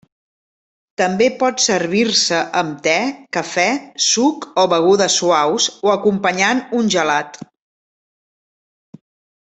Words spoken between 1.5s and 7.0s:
servir-se amb te, cafè, suc o begudes suaus o acompanyant un